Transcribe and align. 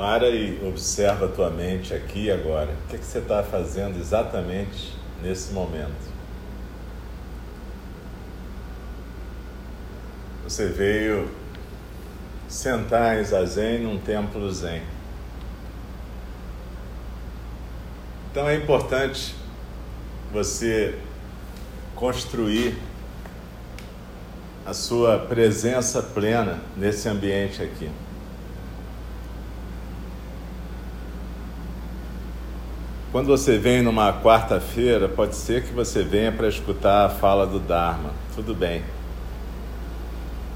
Para 0.00 0.30
e 0.30 0.66
observa 0.66 1.26
a 1.26 1.28
tua 1.28 1.50
mente 1.50 1.92
aqui 1.92 2.24
e 2.24 2.30
agora. 2.30 2.70
O 2.72 2.88
que, 2.88 2.96
é 2.96 2.98
que 2.98 3.04
você 3.04 3.18
está 3.18 3.42
fazendo 3.42 4.00
exatamente 4.00 4.96
nesse 5.22 5.52
momento? 5.52 6.10
Você 10.42 10.68
veio 10.68 11.30
sentar 12.48 13.20
em 13.20 13.24
zazen 13.24 13.80
num 13.80 13.98
templo 13.98 14.50
zen. 14.50 14.80
Então 18.30 18.48
é 18.48 18.56
importante 18.56 19.34
você 20.32 20.98
construir 21.94 22.74
a 24.64 24.72
sua 24.72 25.18
presença 25.18 26.02
plena 26.02 26.58
nesse 26.74 27.06
ambiente 27.06 27.62
aqui. 27.62 27.90
Quando 33.12 33.26
você 33.26 33.58
vem 33.58 33.82
numa 33.82 34.12
quarta-feira, 34.12 35.08
pode 35.08 35.34
ser 35.34 35.64
que 35.64 35.72
você 35.72 36.00
venha 36.00 36.30
para 36.30 36.46
escutar 36.46 37.06
a 37.06 37.08
fala 37.08 37.44
do 37.44 37.58
Dharma, 37.58 38.10
tudo 38.36 38.54
bem. 38.54 38.84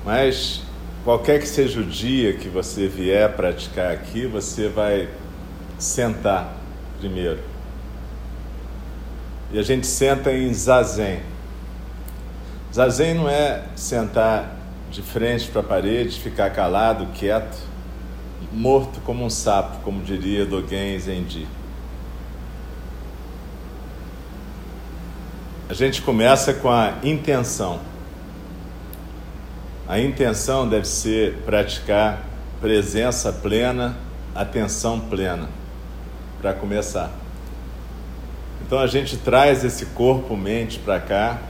Mas 0.05 0.63
qualquer 1.03 1.41
que 1.41 1.49
seja 1.49 1.81
o 1.81 1.85
dia 1.85 2.35
que 2.35 2.49
você 2.49 2.87
vier 2.87 3.35
praticar 3.35 3.91
aqui, 3.91 4.25
você 4.25 4.69
vai 4.69 5.09
sentar 5.81 6.55
primeiro. 7.01 7.41
E 9.51 9.59
a 9.59 9.63
gente 9.63 9.89
senta 9.89 10.33
em 10.33 10.55
zazen. 10.55 11.23
Zazen 12.73 13.15
não 13.15 13.29
é 13.29 13.65
sentar 13.75 14.55
de 14.93 15.03
frente 15.03 15.49
para 15.49 15.61
a 15.61 15.65
parede, 15.65 16.21
ficar 16.21 16.51
calado, 16.51 17.09
quieto, 17.15 17.59
morto 18.53 19.01
como 19.01 19.25
um 19.25 19.31
sapo, 19.31 19.83
como 19.83 20.05
diria 20.05 20.47
Dogen 20.47 20.97
Zenji. 21.01 21.49
A 25.75 25.77
gente 25.77 26.03
começa 26.03 26.55
com 26.55 26.71
a 26.71 26.95
intenção. 27.03 27.81
A 29.89 29.99
intenção 29.99 30.69
deve 30.69 30.87
ser 30.87 31.39
praticar 31.45 32.23
presença 32.61 33.33
plena, 33.33 33.97
atenção 34.37 35.01
plena, 35.01 35.49
para 36.41 36.53
começar. 36.53 37.11
Então 38.65 38.79
a 38.79 38.87
gente 38.87 39.17
traz 39.17 39.65
esse 39.65 39.87
corpo-mente 39.87 40.79
para 40.79 41.01
cá, 41.01 41.41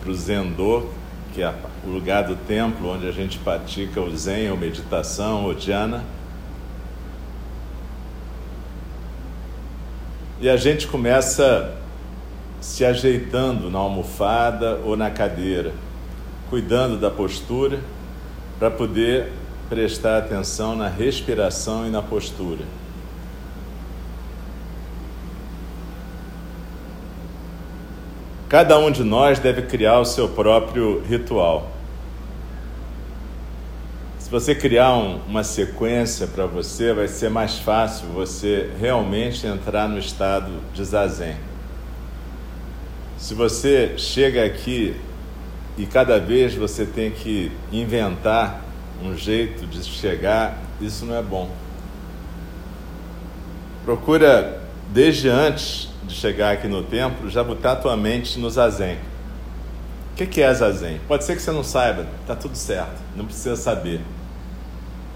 para 0.00 0.10
o 0.12 0.14
Zendô, 0.14 0.86
que 1.34 1.42
é 1.42 1.52
o 1.84 1.90
lugar 1.90 2.22
do 2.22 2.36
templo 2.36 2.94
onde 2.94 3.08
a 3.08 3.12
gente 3.12 3.40
pratica 3.40 4.00
o 4.00 4.16
Zen, 4.16 4.52
ou 4.52 4.56
meditação, 4.56 5.46
ou 5.46 5.52
Dhyana. 5.52 6.04
E 10.40 10.48
a 10.48 10.56
gente 10.56 10.86
começa 10.86 11.76
se 12.60 12.84
ajeitando 12.84 13.70
na 13.70 13.78
almofada 13.78 14.80
ou 14.84 14.96
na 14.96 15.10
cadeira, 15.10 15.72
cuidando 16.50 16.98
da 16.98 17.10
postura 17.10 17.80
para 18.58 18.70
poder 18.70 19.32
prestar 19.68 20.18
atenção 20.18 20.74
na 20.74 20.88
respiração 20.88 21.86
e 21.86 21.90
na 21.90 22.02
postura. 22.02 22.64
Cada 28.48 28.78
um 28.78 28.90
de 28.90 29.04
nós 29.04 29.38
deve 29.38 29.62
criar 29.62 30.00
o 30.00 30.06
seu 30.06 30.26
próprio 30.26 31.02
ritual. 31.06 31.70
Se 34.18 34.30
você 34.30 34.54
criar 34.54 34.94
um, 34.94 35.20
uma 35.26 35.44
sequência 35.44 36.26
para 36.26 36.46
você, 36.46 36.94
vai 36.94 37.08
ser 37.08 37.28
mais 37.28 37.58
fácil 37.58 38.08
você 38.08 38.70
realmente 38.80 39.46
entrar 39.46 39.86
no 39.86 39.98
estado 39.98 40.50
de 40.72 40.82
zazen. 40.82 41.47
Se 43.18 43.34
você 43.34 43.94
chega 43.98 44.44
aqui 44.44 44.94
e 45.76 45.84
cada 45.84 46.20
vez 46.20 46.54
você 46.54 46.86
tem 46.86 47.10
que 47.10 47.50
inventar 47.72 48.62
um 49.02 49.16
jeito 49.16 49.66
de 49.66 49.82
chegar, 49.82 50.56
isso 50.80 51.04
não 51.04 51.16
é 51.16 51.22
bom. 51.22 51.50
Procura, 53.84 54.60
desde 54.92 55.28
antes 55.28 55.88
de 56.04 56.14
chegar 56.14 56.52
aqui 56.52 56.68
no 56.68 56.84
templo, 56.84 57.28
já 57.28 57.42
botar 57.42 57.76
tua 57.76 57.96
mente 57.96 58.38
no 58.38 58.48
zazen. 58.48 58.98
O 60.12 60.26
que 60.26 60.40
é 60.40 60.54
zazen? 60.54 61.00
Pode 61.08 61.24
ser 61.24 61.34
que 61.34 61.42
você 61.42 61.50
não 61.50 61.64
saiba, 61.64 62.06
está 62.20 62.36
tudo 62.36 62.56
certo, 62.56 63.00
não 63.16 63.24
precisa 63.24 63.56
saber. 63.56 64.00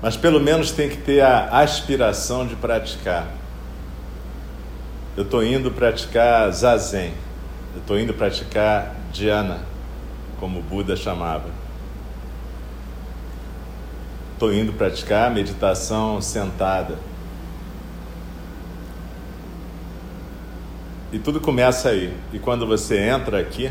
Mas 0.01 0.17
pelo 0.17 0.41
menos 0.41 0.73
tem 0.73 0.89
que 0.89 0.97
ter 0.97 1.21
a 1.21 1.61
aspiração 1.61 2.47
de 2.47 2.57
praticar. 2.57 3.29
Eu 5.17 5.23
estou 5.23 5.45
indo 5.45 5.71
praticar 5.71 6.51
zazen. 6.51 7.13
Eu 7.75 7.81
estou 7.81 7.99
indo 7.99 8.13
praticar 8.13 8.95
dhyana, 9.13 9.61
como 10.39 10.61
Buda 10.61 10.97
chamava. 10.97 11.49
Estou 14.35 14.53
indo 14.53 14.73
praticar 14.73 15.31
meditação 15.31 16.21
sentada. 16.21 16.99
E 21.13 21.19
tudo 21.19 21.41
começa 21.41 21.91
aí. 21.91 22.17
E 22.33 22.39
quando 22.39 22.67
você 22.67 22.99
entra 22.99 23.39
aqui, 23.39 23.71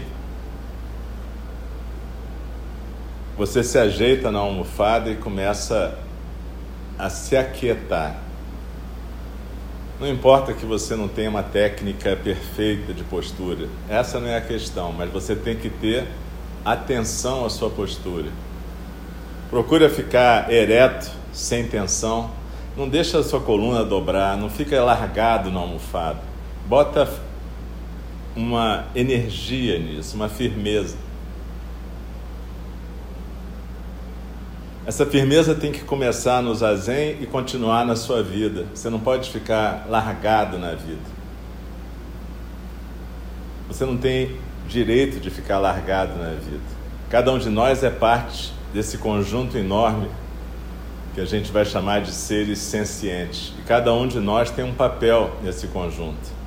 você 3.36 3.64
se 3.64 3.78
ajeita 3.80 4.32
na 4.32 4.40
almofada 4.40 5.10
e 5.10 5.16
começa 5.16 5.98
a 6.98 7.10
se 7.10 7.36
aquietar. 7.36 8.21
Não 10.02 10.10
importa 10.10 10.52
que 10.52 10.66
você 10.66 10.96
não 10.96 11.08
tenha 11.08 11.30
uma 11.30 11.44
técnica 11.44 12.16
perfeita 12.16 12.92
de 12.92 13.04
postura, 13.04 13.70
essa 13.88 14.20
não 14.20 14.30
é 14.30 14.36
a 14.36 14.42
questão, 14.42 14.92
mas 14.92 15.12
você 15.12 15.36
tem 15.36 15.56
que 15.56 15.70
ter 15.70 16.08
atenção 16.66 17.46
à 17.46 17.52
sua 17.52 17.70
postura. 17.70 18.32
Procura 19.52 19.92
ficar 19.92 20.52
ereto, 20.52 21.12
sem 21.32 21.68
tensão, 21.68 22.32
não 22.76 22.90
deixa 22.90 23.20
a 23.20 23.24
sua 23.24 23.42
coluna 23.42 23.86
dobrar, 23.86 24.36
não 24.38 24.50
fica 24.50 24.84
largado 24.84 25.52
na 25.52 25.60
almofada. 25.60 26.20
Bota 26.66 27.08
uma 28.36 28.86
energia 28.96 29.78
nisso, 29.78 30.16
uma 30.16 30.30
firmeza. 30.30 30.98
Essa 34.84 35.06
firmeza 35.06 35.54
tem 35.54 35.72
que 35.72 35.82
começar 35.82 36.42
no 36.42 36.56
zazen 36.56 37.18
e 37.22 37.28
continuar 37.28 37.86
na 37.86 37.96
sua 37.96 38.24
vida. 38.24 38.66
Você 38.74 38.90
não 38.90 39.00
pode 39.00 39.30
ficar 39.30 39.86
largado 39.88 40.58
na 40.58 40.74
vida. 40.74 41.22
Você 43.68 43.86
não 43.86 43.96
tem 43.96 44.36
direito 44.68 45.20
de 45.20 45.30
ficar 45.30 45.60
largado 45.60 46.18
na 46.18 46.32
vida. 46.32 46.64
Cada 47.12 47.32
um 47.32 47.38
de 47.38 47.50
nós 47.50 47.84
é 47.84 47.92
parte 47.92 48.52
desse 48.74 48.98
conjunto 48.98 49.56
enorme 49.56 50.10
que 51.14 51.22
a 51.22 51.26
gente 51.26 51.52
vai 51.52 51.64
chamar 51.64 52.02
de 52.02 52.12
seres 52.12 52.58
sencientes. 52.58 53.54
E 53.60 53.62
cada 53.62 53.94
um 53.94 54.08
de 54.08 54.20
nós 54.20 54.50
tem 54.50 54.66
um 54.66 54.74
papel 54.74 55.30
nesse 55.44 55.68
conjunto. 55.68 56.42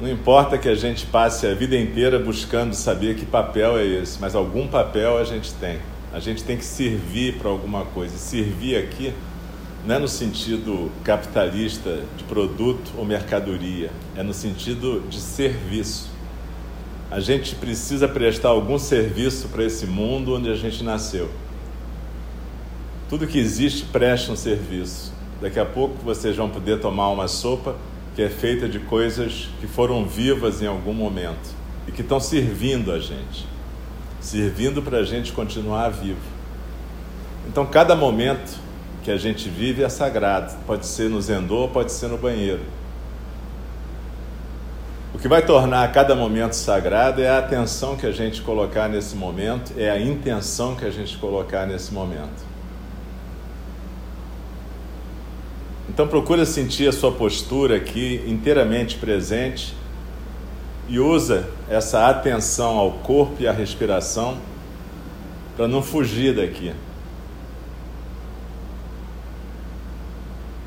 Não 0.00 0.10
importa 0.10 0.58
que 0.58 0.68
a 0.68 0.74
gente 0.74 1.06
passe 1.06 1.46
a 1.46 1.54
vida 1.54 1.76
inteira 1.76 2.18
buscando 2.18 2.74
saber 2.74 3.14
que 3.14 3.24
papel 3.24 3.78
é 3.78 3.84
esse, 3.84 4.18
mas 4.20 4.34
algum 4.34 4.66
papel 4.66 5.16
a 5.16 5.22
gente 5.22 5.52
tem. 5.54 5.78
A 6.12 6.20
gente 6.20 6.44
tem 6.44 6.58
que 6.58 6.64
servir 6.64 7.38
para 7.38 7.48
alguma 7.48 7.86
coisa. 7.86 8.18
Servir 8.18 8.76
aqui 8.76 9.14
não 9.86 9.94
é 9.94 9.98
no 9.98 10.08
sentido 10.08 10.92
capitalista 11.02 12.02
de 12.16 12.24
produto 12.24 12.92
ou 12.98 13.04
mercadoria, 13.04 13.90
é 14.14 14.22
no 14.22 14.34
sentido 14.34 15.02
de 15.08 15.18
serviço. 15.18 16.10
A 17.10 17.18
gente 17.18 17.54
precisa 17.54 18.06
prestar 18.06 18.50
algum 18.50 18.78
serviço 18.78 19.48
para 19.48 19.64
esse 19.64 19.86
mundo 19.86 20.34
onde 20.34 20.50
a 20.50 20.54
gente 20.54 20.84
nasceu. 20.84 21.30
Tudo 23.08 23.26
que 23.26 23.38
existe 23.38 23.86
presta 23.86 24.32
um 24.32 24.36
serviço. 24.36 25.12
Daqui 25.40 25.58
a 25.58 25.64
pouco 25.64 25.96
vocês 26.04 26.36
vão 26.36 26.48
poder 26.48 26.78
tomar 26.78 27.08
uma 27.08 27.26
sopa 27.26 27.74
que 28.14 28.20
é 28.20 28.28
feita 28.28 28.68
de 28.68 28.78
coisas 28.80 29.48
que 29.60 29.66
foram 29.66 30.04
vivas 30.06 30.60
em 30.60 30.66
algum 30.66 30.92
momento 30.92 31.54
e 31.88 31.92
que 31.92 32.02
estão 32.02 32.20
servindo 32.20 32.92
a 32.92 32.98
gente 32.98 33.46
servindo 34.22 34.80
para 34.80 34.98
a 34.98 35.04
gente 35.04 35.32
continuar 35.32 35.90
vivo. 35.90 36.20
Então, 37.46 37.66
cada 37.66 37.94
momento 37.94 38.58
que 39.02 39.10
a 39.10 39.16
gente 39.16 39.48
vive 39.48 39.82
é 39.82 39.88
sagrado. 39.88 40.54
Pode 40.64 40.86
ser 40.86 41.10
no 41.10 41.20
zendô, 41.20 41.68
pode 41.68 41.92
ser 41.92 42.06
no 42.06 42.16
banheiro. 42.16 42.62
O 45.12 45.18
que 45.18 45.28
vai 45.28 45.44
tornar 45.44 45.92
cada 45.92 46.14
momento 46.14 46.54
sagrado 46.54 47.20
é 47.20 47.28
a 47.28 47.38
atenção 47.38 47.96
que 47.96 48.06
a 48.06 48.12
gente 48.12 48.40
colocar 48.40 48.88
nesse 48.88 49.14
momento, 49.14 49.72
é 49.76 49.90
a 49.90 50.00
intenção 50.00 50.74
que 50.74 50.86
a 50.86 50.90
gente 50.90 51.18
colocar 51.18 51.66
nesse 51.66 51.92
momento. 51.92 52.52
Então 55.88 56.08
procura 56.08 56.46
sentir 56.46 56.88
a 56.88 56.92
sua 56.92 57.12
postura 57.12 57.76
aqui 57.76 58.24
inteiramente 58.26 58.96
presente 58.96 59.74
e 60.88 60.98
usa 60.98 61.48
essa 61.68 62.08
atenção 62.08 62.76
ao 62.76 62.92
corpo 62.92 63.36
e 63.40 63.46
à 63.46 63.52
respiração 63.52 64.38
para 65.56 65.68
não 65.68 65.82
fugir 65.82 66.34
daqui. 66.34 66.72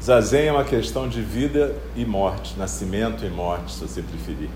Zazen 0.02 0.48
é 0.48 0.52
uma 0.52 0.64
questão 0.64 1.10
de 1.10 1.22
vida 1.22 1.76
e 1.96 2.06
morte, 2.06 2.58
nascimento 2.58 3.26
e 3.26 3.30
morte, 3.30 3.72
se 3.72 3.82
você 3.82 4.04
preferir. 4.04 4.50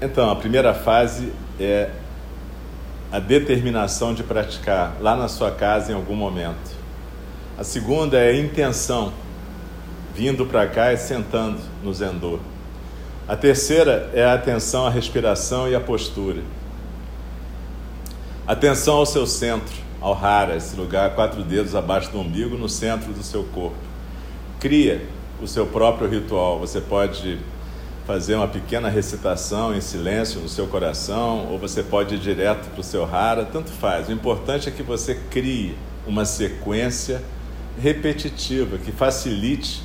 Então, 0.00 0.30
a 0.30 0.36
primeira 0.36 0.72
fase 0.72 1.32
é 1.58 1.90
a 3.10 3.18
determinação 3.18 4.14
de 4.14 4.22
praticar 4.22 4.96
lá 5.00 5.16
na 5.16 5.26
sua 5.26 5.50
casa 5.50 5.90
em 5.90 5.94
algum 5.94 6.14
momento. 6.14 6.78
A 7.58 7.64
segunda 7.64 8.18
é 8.18 8.30
a 8.30 8.38
intenção, 8.38 9.12
vindo 10.14 10.46
para 10.46 10.66
cá 10.66 10.92
e 10.92 10.96
sentando 10.96 11.58
no 11.82 11.92
zendô. 11.92 12.38
A 13.26 13.36
terceira 13.36 14.10
é 14.14 14.24
a 14.24 14.34
atenção 14.34 14.86
à 14.86 14.90
respiração 14.90 15.68
e 15.68 15.74
à 15.74 15.80
postura. 15.80 16.42
Atenção 18.46 18.96
ao 18.96 19.06
seu 19.06 19.26
centro, 19.26 19.74
ao 20.00 20.14
hara, 20.14 20.56
esse 20.56 20.74
lugar 20.76 21.14
quatro 21.14 21.42
dedos 21.42 21.74
abaixo 21.74 22.10
do 22.10 22.20
umbigo, 22.20 22.56
no 22.56 22.68
centro 22.68 23.12
do 23.12 23.22
seu 23.22 23.44
corpo. 23.44 23.76
Cria 24.58 25.06
o 25.40 25.46
seu 25.46 25.66
próprio 25.66 26.08
ritual. 26.08 26.58
Você 26.58 26.80
pode 26.80 27.38
fazer 28.06 28.34
uma 28.34 28.48
pequena 28.48 28.88
recitação 28.88 29.74
em 29.74 29.80
silêncio 29.80 30.40
no 30.40 30.48
seu 30.48 30.66
coração, 30.66 31.46
ou 31.50 31.58
você 31.58 31.82
pode 31.82 32.14
ir 32.14 32.18
direto 32.18 32.68
para 32.70 32.80
o 32.80 32.84
seu 32.84 33.04
hara, 33.04 33.44
tanto 33.44 33.70
faz. 33.70 34.08
O 34.08 34.12
importante 34.12 34.68
é 34.68 34.72
que 34.72 34.82
você 34.82 35.14
crie 35.30 35.76
uma 36.06 36.24
sequência 36.24 37.22
repetitiva 37.80 38.78
que 38.78 38.90
facilite 38.90 39.82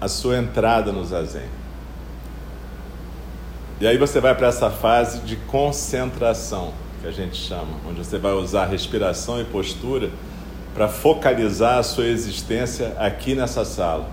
a 0.00 0.08
sua 0.08 0.38
entrada 0.38 0.92
no 0.92 1.04
zazen. 1.04 1.48
E 3.80 3.86
aí 3.86 3.98
você 3.98 4.20
vai 4.20 4.34
para 4.34 4.46
essa 4.46 4.70
fase 4.70 5.20
de 5.20 5.36
concentração, 5.36 6.72
que 7.02 7.06
a 7.06 7.10
gente 7.10 7.36
chama, 7.36 7.76
onde 7.86 7.98
você 7.98 8.18
vai 8.18 8.32
usar 8.32 8.66
respiração 8.66 9.40
e 9.40 9.44
postura 9.44 10.10
para 10.74 10.88
focalizar 10.88 11.78
a 11.78 11.82
sua 11.82 12.06
existência 12.06 12.94
aqui 12.98 13.34
nessa 13.34 13.64
sala. 13.64 14.08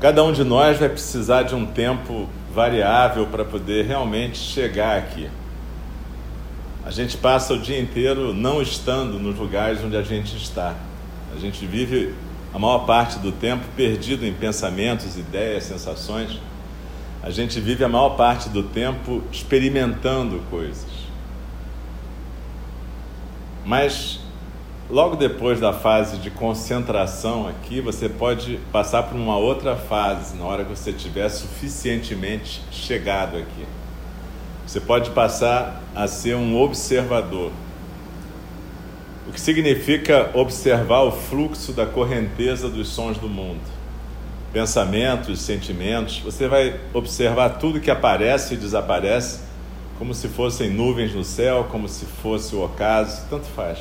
Cada 0.00 0.24
um 0.24 0.32
de 0.32 0.42
nós 0.42 0.78
vai 0.78 0.88
precisar 0.88 1.42
de 1.42 1.54
um 1.54 1.66
tempo 1.66 2.26
variável 2.54 3.26
para 3.26 3.44
poder 3.44 3.84
realmente 3.84 4.38
chegar 4.38 4.96
aqui. 4.96 5.28
A 6.86 6.90
gente 6.90 7.18
passa 7.18 7.52
o 7.52 7.58
dia 7.58 7.78
inteiro 7.78 8.32
não 8.32 8.62
estando 8.62 9.18
nos 9.18 9.38
lugares 9.38 9.84
onde 9.84 9.98
a 9.98 10.02
gente 10.02 10.34
está. 10.34 10.74
A 11.36 11.38
gente 11.38 11.66
vive 11.66 12.14
a 12.54 12.58
maior 12.58 12.86
parte 12.86 13.18
do 13.18 13.30
tempo 13.30 13.62
perdido 13.76 14.24
em 14.24 14.32
pensamentos, 14.32 15.18
ideias, 15.18 15.64
sensações. 15.64 16.40
A 17.22 17.28
gente 17.28 17.60
vive 17.60 17.84
a 17.84 17.88
maior 17.88 18.16
parte 18.16 18.48
do 18.48 18.62
tempo 18.62 19.22
experimentando 19.30 20.40
coisas. 20.48 20.88
Mas 23.66 24.18
Logo 24.90 25.14
depois 25.14 25.60
da 25.60 25.72
fase 25.72 26.16
de 26.16 26.32
concentração 26.32 27.46
aqui, 27.46 27.80
você 27.80 28.08
pode 28.08 28.58
passar 28.72 29.04
por 29.04 29.14
uma 29.14 29.36
outra 29.36 29.76
fase 29.76 30.36
na 30.36 30.44
hora 30.44 30.64
que 30.64 30.70
você 30.70 30.90
estiver 30.90 31.28
suficientemente 31.28 32.60
chegado 32.72 33.36
aqui. 33.36 33.64
Você 34.66 34.80
pode 34.80 35.10
passar 35.10 35.80
a 35.94 36.08
ser 36.08 36.34
um 36.34 36.60
observador. 36.60 37.52
O 39.28 39.32
que 39.32 39.40
significa 39.40 40.28
observar 40.34 41.02
o 41.02 41.12
fluxo 41.12 41.72
da 41.72 41.86
correnteza 41.86 42.68
dos 42.68 42.88
sons 42.88 43.16
do 43.16 43.28
mundo. 43.28 43.62
Pensamentos, 44.52 45.40
sentimentos, 45.40 46.18
você 46.18 46.48
vai 46.48 46.80
observar 46.92 47.50
tudo 47.60 47.78
que 47.78 47.92
aparece 47.92 48.54
e 48.54 48.56
desaparece, 48.56 49.38
como 50.00 50.12
se 50.12 50.26
fossem 50.26 50.68
nuvens 50.68 51.14
no 51.14 51.22
céu, 51.22 51.68
como 51.70 51.88
se 51.88 52.06
fosse 52.06 52.56
o 52.56 52.64
ocaso, 52.64 53.22
tanto 53.30 53.46
faz. 53.46 53.78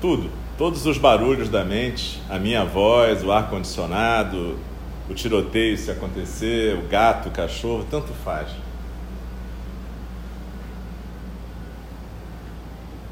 Tudo, 0.00 0.30
todos 0.56 0.86
os 0.86 0.96
barulhos 0.96 1.50
da 1.50 1.62
mente, 1.62 2.22
a 2.30 2.38
minha 2.38 2.64
voz, 2.64 3.22
o 3.22 3.30
ar-condicionado, 3.30 4.56
o 5.10 5.12
tiroteio 5.12 5.76
se 5.76 5.90
acontecer, 5.90 6.74
o 6.74 6.88
gato, 6.88 7.28
o 7.28 7.30
cachorro, 7.30 7.86
tanto 7.90 8.14
faz. 8.24 8.48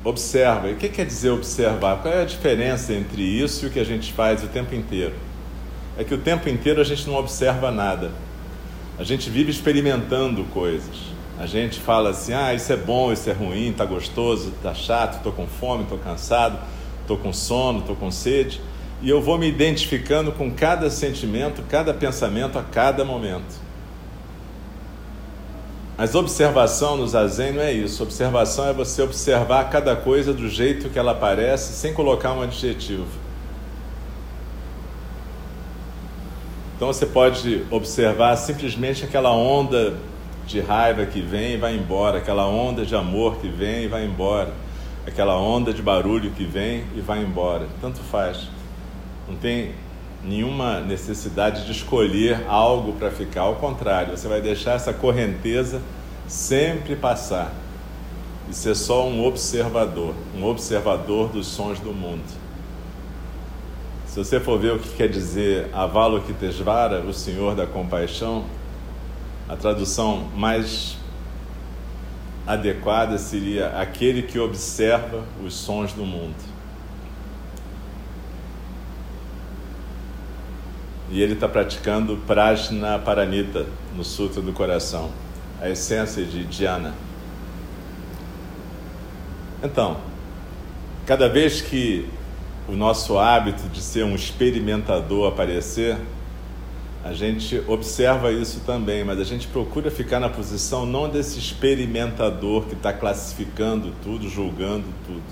Observa. 0.03 0.71
E 0.71 0.73
o 0.73 0.77
que 0.77 0.89
quer 0.89 1.05
dizer 1.05 1.29
observar? 1.29 2.01
Qual 2.01 2.15
é 2.15 2.23
a 2.23 2.25
diferença 2.25 2.95
entre 2.95 3.23
isso 3.23 3.67
e 3.67 3.69
o 3.69 3.71
que 3.71 3.81
a 3.81 3.85
gente 3.85 4.11
faz 4.15 4.43
o 4.43 4.47
tempo 4.47 4.75
inteiro? 4.75 5.15
É 5.99 6.05
que 6.05 6.15
o 6.15 6.19
tempo 6.19 6.49
inteiro 6.49 6.81
a 6.81 6.85
gente 6.85 7.07
não 7.07 7.17
observa 7.17 7.71
nada. 7.71 8.13
A 8.99 9.05
gente 9.05 9.29
vive 9.29 9.51
experimentando 9.51 10.43
coisas. 10.45 10.97
A 11.39 11.45
gente 11.45 11.81
fala 11.81 12.11
assim: 12.11 12.33
ah, 12.33 12.55
isso 12.55 12.73
é 12.73 12.77
bom, 12.77 13.13
isso 13.13 13.29
é 13.29 13.35
ruim, 13.35 13.75
tá 13.77 13.85
gostoso, 13.85 14.55
tá 14.63 14.73
chato, 14.73 15.23
tô 15.23 15.31
com 15.31 15.47
fome, 15.47 15.85
tô 15.85 15.99
cansado 15.99 16.59
estou 17.09 17.17
com 17.17 17.33
sono, 17.33 17.81
estou 17.81 17.97
com 17.97 18.11
sede, 18.11 18.61
e 19.01 19.09
eu 19.09 19.23
vou 19.23 19.39
me 19.39 19.49
identificando 19.49 20.31
com 20.31 20.51
cada 20.51 20.91
sentimento, 20.91 21.63
cada 21.69 21.95
pensamento 21.95 22.59
a 22.59 22.63
cada 22.63 23.05
momento. 23.05 23.67
Mas 25.97 26.15
observação 26.15 26.97
no 26.97 27.09
zazen 27.09 27.53
não 27.53 27.63
é 27.63 27.73
isso. 27.73 28.03
Observação 28.05 28.69
é 28.69 28.73
você 28.73 29.03
observar 29.03 29.69
cada 29.69 29.97
coisa 29.97 30.33
do 30.33 30.49
jeito 30.49 30.89
que 30.91 30.99
ela 30.99 31.13
aparece, 31.13 31.73
sem 31.73 31.93
colocar 31.93 32.35
um 32.35 32.43
adjetivo. 32.43 33.07
Então 36.77 36.89
você 36.89 37.07
pode 37.07 37.65
observar 37.71 38.37
simplesmente 38.37 39.05
aquela 39.05 39.33
onda 39.33 39.95
de 40.47 40.61
raiva 40.61 41.05
que 41.05 41.21
vem 41.21 41.55
e 41.55 41.57
vai 41.57 41.75
embora, 41.75 42.19
aquela 42.19 42.47
onda 42.47 42.87
de 42.87 42.95
amor 42.95 43.37
que 43.39 43.49
vem 43.49 43.85
e 43.85 43.89
vai 43.89 44.05
embora 44.05 44.53
aquela 45.09 45.39
onda 45.39 45.73
de 45.73 45.83
barulho 45.83 46.31
que 46.31 46.45
vem 46.45 46.85
e 46.95 47.01
vai 47.01 47.23
embora. 47.23 47.67
Tanto 47.81 48.01
faz. 48.01 48.49
Não 49.27 49.37
tem 49.37 49.75
nenhuma 50.23 50.81
necessidade 50.81 51.65
de 51.65 51.73
escolher 51.73 52.45
algo 52.47 52.93
para 52.93 53.11
ficar. 53.11 53.43
Ao 53.43 53.57
contrário, 53.57 54.17
você 54.17 54.29
vai 54.29 54.41
deixar 54.41 54.73
essa 54.73 54.93
correnteza 54.93 55.81
sempre 56.27 56.95
passar 56.95 57.53
e 58.51 58.55
ser 58.55 58.75
só 58.75 59.07
um 59.07 59.25
observador, 59.25 60.15
um 60.37 60.45
observador 60.45 61.29
dos 61.29 61.47
sons 61.47 61.81
do 61.81 61.93
mundo. 61.93 62.25
Se 64.07 64.19
você 64.19 64.41
for 64.41 64.59
ver 64.59 64.73
o 64.73 64.79
que 64.79 64.91
quer 64.91 65.09
dizer 65.09 65.69
Avalokitesvara, 65.73 67.01
o 67.01 67.13
Senhor 67.13 67.55
da 67.55 67.67
Compaixão, 67.67 68.45
a 69.49 69.57
tradução 69.57 70.29
mais 70.35 70.97
adequada 72.49 73.19
seria 73.19 73.79
aquele 73.79 74.23
que 74.23 74.39
observa 74.39 75.23
os 75.45 75.53
sons 75.53 75.93
do 75.93 76.07
mundo. 76.07 76.35
E 81.11 81.21
ele 81.21 81.35
está 81.35 81.47
praticando 81.47 82.17
Prajna 82.27 82.99
Paranita 82.99 83.67
no 83.95 84.03
Sutra 84.03 84.41
do 84.41 84.55
Coração, 84.55 85.11
a 85.61 85.69
essência 85.69 86.25
de 86.25 86.45
Dhyana. 86.45 86.95
Então, 89.63 89.99
cada 91.05 91.29
vez 91.29 91.61
que 91.61 92.09
o 92.67 92.73
nosso 92.73 93.19
hábito 93.19 93.69
de 93.69 93.83
ser 93.83 94.05
um 94.05 94.15
experimentador 94.15 95.29
aparecer, 95.29 95.99
a 97.05 97.13
gente 97.13 97.63
observa 97.69 98.33
isso 98.33 98.61
também, 98.61 99.05
mas 99.05 99.21
a 99.21 99.25
gente 99.25 99.47
procura 99.47 99.91
ficar 99.91 100.19
na 100.19 100.29
posição 100.29 100.85
não 100.85 101.09
desse 101.09 101.39
experimentador 101.39 102.65
que 102.65 102.75
está 102.75 102.93
classificando 102.93 103.93
tudo, 104.03 104.29
julgando 104.29 104.85
tudo. 105.07 105.23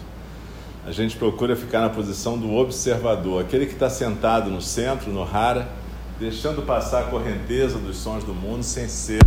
A 0.86 0.92
gente 0.92 1.16
procura 1.16 1.56
ficar 1.56 1.80
na 1.80 1.88
posição 1.88 2.38
do 2.38 2.54
observador, 2.54 3.42
aquele 3.42 3.66
que 3.66 3.72
está 3.72 3.90
sentado 3.90 4.48
no 4.48 4.62
centro, 4.62 5.10
no 5.10 5.22
Hara, 5.22 5.68
deixando 6.20 6.62
passar 6.62 7.00
a 7.00 7.04
correnteza 7.06 7.78
dos 7.78 7.96
sons 7.96 8.22
do 8.22 8.32
mundo 8.32 8.62
sem 8.62 8.88
ser 8.88 9.20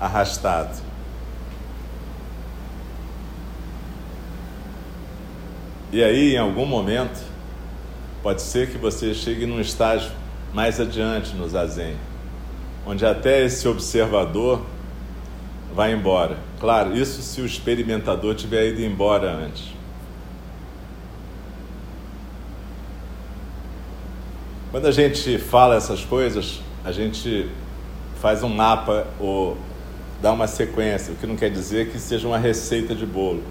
arrastado. 0.00 0.82
E 5.92 6.02
aí, 6.02 6.34
em 6.34 6.38
algum 6.38 6.66
momento, 6.66 7.22
pode 8.22 8.42
ser 8.42 8.70
que 8.70 8.78
você 8.78 9.14
chegue 9.14 9.44
num 9.46 9.60
estágio 9.60 10.10
mais 10.54 10.80
adiante 10.80 11.34
no 11.34 11.48
zazen, 11.48 11.96
onde 12.86 13.04
até 13.04 13.44
esse 13.44 13.66
observador 13.66 14.62
vai 15.74 15.92
embora. 15.92 16.38
Claro, 16.60 16.96
isso 16.96 17.20
se 17.20 17.40
o 17.40 17.44
experimentador 17.44 18.36
tiver 18.36 18.68
ido 18.68 18.80
embora 18.80 19.32
antes. 19.32 19.74
Quando 24.70 24.86
a 24.86 24.92
gente 24.92 25.38
fala 25.38 25.74
essas 25.74 26.04
coisas, 26.04 26.60
a 26.84 26.92
gente 26.92 27.50
faz 28.20 28.44
um 28.44 28.48
mapa 28.48 29.08
ou 29.18 29.58
dá 30.22 30.32
uma 30.32 30.46
sequência, 30.46 31.12
o 31.12 31.16
que 31.16 31.26
não 31.26 31.36
quer 31.36 31.50
dizer 31.50 31.90
que 31.90 31.98
seja 31.98 32.28
uma 32.28 32.38
receita 32.38 32.94
de 32.94 33.04
bolo. 33.04 33.42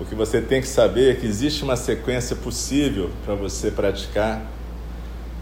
O 0.00 0.04
que 0.04 0.14
você 0.14 0.40
tem 0.40 0.60
que 0.60 0.68
saber 0.68 1.12
é 1.12 1.14
que 1.20 1.26
existe 1.26 1.64
uma 1.64 1.76
sequência 1.76 2.36
possível 2.36 3.10
para 3.24 3.34
você 3.34 3.70
praticar 3.70 4.42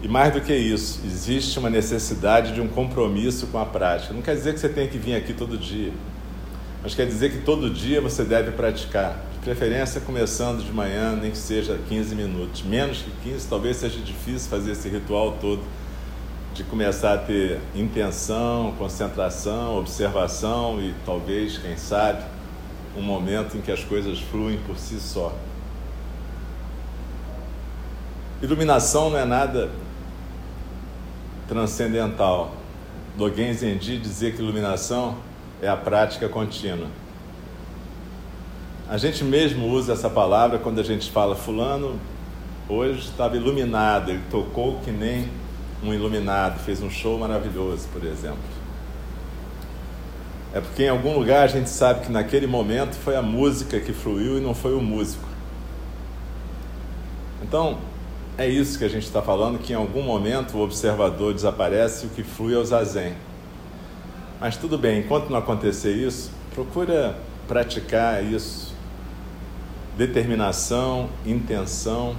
E 0.03 0.07
mais 0.09 0.33
do 0.33 0.41
que 0.41 0.53
isso, 0.53 0.99
existe 1.05 1.57
uma 1.57 1.69
necessidade 1.69 2.53
de 2.53 2.59
um 2.59 2.67
compromisso 2.67 3.47
com 3.47 3.57
a 3.57 3.65
prática. 3.65 4.13
Não 4.13 4.21
quer 4.21 4.35
dizer 4.35 4.53
que 4.53 4.59
você 4.59 4.67
tenha 4.67 4.85
que 4.85 4.97
vir 4.97 5.15
aqui 5.15 5.31
todo 5.31 5.57
dia, 5.57 5.93
mas 6.83 6.93
quer 6.93 7.05
dizer 7.05 7.31
que 7.31 7.37
todo 7.37 7.69
dia 7.69 8.01
você 8.01 8.25
deve 8.25 8.51
praticar. 8.51 9.15
De 9.31 9.39
preferência 9.39 10.01
começando 10.01 10.61
de 10.61 10.73
manhã, 10.73 11.15
nem 11.15 11.31
que 11.31 11.37
seja 11.37 11.79
15 11.87 12.15
minutos. 12.15 12.63
Menos 12.63 12.97
que 12.97 13.11
15, 13.29 13.47
talvez 13.47 13.77
seja 13.77 13.97
difícil 13.99 14.49
fazer 14.49 14.71
esse 14.71 14.89
ritual 14.89 15.37
todo 15.39 15.61
de 16.53 16.65
começar 16.65 17.13
a 17.13 17.17
ter 17.17 17.61
intenção, 17.73 18.73
concentração, 18.77 19.79
observação 19.79 20.81
e 20.81 20.93
talvez, 21.05 21.57
quem 21.57 21.77
sabe, 21.77 22.25
um 22.97 23.01
momento 23.01 23.55
em 23.55 23.61
que 23.61 23.71
as 23.71 23.85
coisas 23.85 24.19
fluem 24.19 24.59
por 24.67 24.77
si 24.77 24.99
só. 24.99 25.33
Iluminação 28.41 29.09
não 29.09 29.17
é 29.17 29.23
nada 29.23 29.71
transcendental. 31.47 32.51
Dogen 33.17 33.53
Zenji 33.53 33.97
dizia 33.97 34.31
que 34.31 34.41
iluminação 34.41 35.17
é 35.61 35.67
a 35.67 35.77
prática 35.77 36.27
contínua. 36.27 36.87
A 38.89 38.97
gente 38.97 39.23
mesmo 39.23 39.67
usa 39.67 39.93
essa 39.93 40.09
palavra 40.09 40.59
quando 40.59 40.79
a 40.79 40.83
gente 40.83 41.09
fala 41.11 41.35
fulano 41.35 41.99
hoje 42.67 42.99
estava 43.01 43.35
iluminado, 43.35 44.09
ele 44.09 44.21
tocou 44.29 44.79
que 44.79 44.91
nem 44.91 45.29
um 45.83 45.93
iluminado, 45.93 46.59
fez 46.59 46.81
um 46.81 46.89
show 46.89 47.17
maravilhoso, 47.17 47.87
por 47.91 48.03
exemplo. 48.03 48.37
É 50.53 50.61
porque 50.61 50.83
em 50.83 50.89
algum 50.89 51.17
lugar 51.17 51.43
a 51.43 51.47
gente 51.47 51.69
sabe 51.69 52.05
que 52.05 52.11
naquele 52.11 52.47
momento 52.47 52.95
foi 52.95 53.15
a 53.15 53.21
música 53.21 53.79
que 53.79 53.91
fluiu 53.91 54.37
e 54.37 54.41
não 54.41 54.53
foi 54.53 54.73
o 54.73 54.81
músico. 54.81 55.27
Então, 57.41 57.79
é 58.37 58.47
isso 58.47 58.79
que 58.79 58.85
a 58.85 58.89
gente 58.89 59.03
está 59.03 59.21
falando, 59.21 59.59
que 59.59 59.73
em 59.73 59.75
algum 59.75 60.01
momento 60.01 60.57
o 60.57 60.61
observador 60.61 61.33
desaparece 61.33 62.05
e 62.05 62.07
o 62.07 62.11
que 62.11 62.23
flui 62.23 62.53
é 62.53 62.57
o 62.57 62.65
zazen. 62.65 63.13
Mas 64.39 64.57
tudo 64.57 64.77
bem, 64.77 64.99
enquanto 64.99 65.29
não 65.29 65.37
acontecer 65.37 65.93
isso, 65.93 66.31
procura 66.53 67.17
praticar 67.47 68.23
isso. 68.23 68.73
Determinação, 69.97 71.09
intenção, 71.25 72.15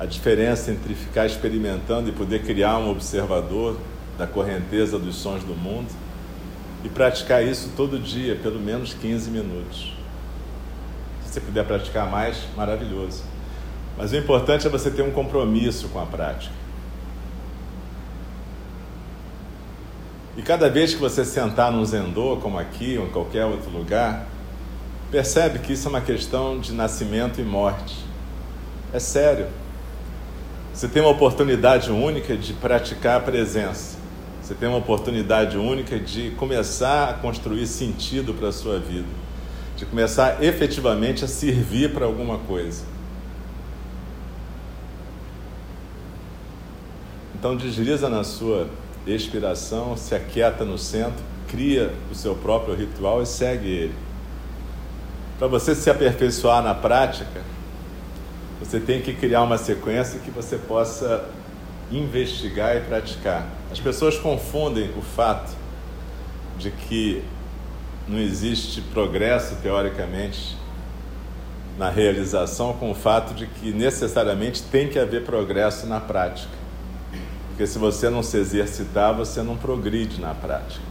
a 0.00 0.04
diferença 0.04 0.72
entre 0.72 0.94
ficar 0.94 1.26
experimentando 1.26 2.08
e 2.08 2.12
poder 2.12 2.42
criar 2.42 2.78
um 2.78 2.90
observador 2.90 3.78
da 4.18 4.26
correnteza 4.26 4.98
dos 4.98 5.16
sons 5.16 5.44
do 5.44 5.54
mundo 5.54 5.88
e 6.84 6.88
praticar 6.88 7.44
isso 7.44 7.70
todo 7.76 7.98
dia, 7.98 8.34
pelo 8.36 8.58
menos 8.58 8.92
15 8.94 9.30
minutos. 9.30 9.96
Se 11.24 11.34
você 11.34 11.40
puder 11.40 11.64
praticar 11.64 12.10
mais, 12.10 12.38
maravilhoso. 12.56 13.22
Mas 13.98 14.12
o 14.12 14.16
importante 14.16 14.64
é 14.64 14.70
você 14.70 14.92
ter 14.92 15.02
um 15.02 15.10
compromisso 15.10 15.88
com 15.88 16.00
a 16.00 16.06
prática. 16.06 16.54
E 20.36 20.42
cada 20.42 20.70
vez 20.70 20.94
que 20.94 21.00
você 21.00 21.24
sentar 21.24 21.72
num 21.72 21.84
zendô, 21.84 22.36
como 22.36 22.60
aqui 22.60 22.96
ou 22.96 23.06
em 23.06 23.10
qualquer 23.10 23.44
outro 23.44 23.70
lugar, 23.70 24.28
percebe 25.10 25.58
que 25.58 25.72
isso 25.72 25.88
é 25.88 25.90
uma 25.90 26.00
questão 26.00 26.60
de 26.60 26.72
nascimento 26.72 27.40
e 27.40 27.44
morte. 27.44 27.96
É 28.92 29.00
sério. 29.00 29.48
Você 30.72 30.86
tem 30.86 31.02
uma 31.02 31.10
oportunidade 31.10 31.90
única 31.90 32.36
de 32.36 32.52
praticar 32.52 33.16
a 33.16 33.20
presença. 33.20 33.98
Você 34.40 34.54
tem 34.54 34.68
uma 34.68 34.78
oportunidade 34.78 35.58
única 35.58 35.98
de 35.98 36.30
começar 36.30 37.10
a 37.10 37.14
construir 37.14 37.66
sentido 37.66 38.32
para 38.32 38.48
a 38.48 38.52
sua 38.52 38.78
vida, 38.78 39.08
de 39.76 39.84
começar 39.84 40.40
efetivamente 40.40 41.24
a 41.24 41.28
servir 41.28 41.92
para 41.92 42.06
alguma 42.06 42.38
coisa. 42.38 42.97
Então 47.38 47.56
desliza 47.56 48.08
na 48.08 48.24
sua 48.24 48.68
expiração, 49.06 49.96
se 49.96 50.14
aquieta 50.14 50.64
no 50.64 50.76
centro, 50.76 51.22
cria 51.46 51.92
o 52.10 52.14
seu 52.14 52.34
próprio 52.34 52.74
ritual 52.74 53.22
e 53.22 53.26
segue 53.26 53.68
ele. 53.68 53.94
Para 55.38 55.46
você 55.46 55.74
se 55.74 55.88
aperfeiçoar 55.88 56.62
na 56.62 56.74
prática, 56.74 57.42
você 58.58 58.80
tem 58.80 59.00
que 59.00 59.14
criar 59.14 59.44
uma 59.44 59.56
sequência 59.56 60.18
que 60.18 60.32
você 60.32 60.56
possa 60.56 61.26
investigar 61.92 62.76
e 62.76 62.80
praticar. 62.80 63.46
As 63.70 63.78
pessoas 63.78 64.18
confundem 64.18 64.90
o 64.98 65.00
fato 65.00 65.56
de 66.58 66.72
que 66.72 67.22
não 68.08 68.18
existe 68.18 68.80
progresso 68.80 69.54
teoricamente 69.62 70.56
na 71.78 71.88
realização 71.88 72.72
com 72.72 72.90
o 72.90 72.94
fato 72.94 73.32
de 73.32 73.46
que 73.46 73.70
necessariamente 73.70 74.60
tem 74.64 74.88
que 74.88 74.98
haver 74.98 75.24
progresso 75.24 75.86
na 75.86 76.00
prática. 76.00 76.57
Porque 77.58 77.66
se 77.66 77.76
você 77.76 78.08
não 78.08 78.22
se 78.22 78.36
exercitar, 78.36 79.12
você 79.12 79.42
não 79.42 79.56
progride 79.56 80.20
na 80.20 80.32
prática. 80.32 80.87